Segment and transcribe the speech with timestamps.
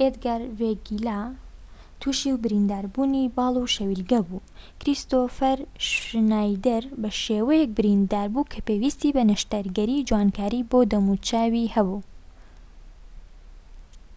[0.00, 1.20] ئێدگار ڤێگیلا
[2.00, 4.46] توشی برینداربوونی باڵ و شەویلگە بوو
[4.80, 5.58] کریستۆفەر
[5.90, 12.00] شنایدەر بە شێوەیەك بریندار بوو کە پێویستی بە نەشتەرگەری جوانکاریی بۆ دەموچاو هەبوو